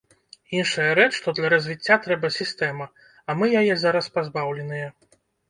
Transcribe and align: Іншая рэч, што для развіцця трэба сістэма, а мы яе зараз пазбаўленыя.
Іншая 0.59 0.85
рэч, 0.99 1.09
што 1.19 1.33
для 1.39 1.51
развіцця 1.53 1.97
трэба 2.07 2.31
сістэма, 2.39 2.89
а 3.29 3.37
мы 3.43 3.51
яе 3.61 3.79
зараз 3.85 4.11
пазбаўленыя. 4.19 4.91